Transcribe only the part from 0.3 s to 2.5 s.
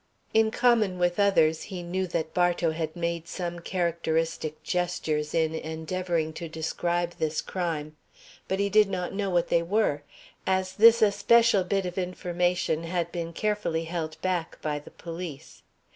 In common with others, he knew that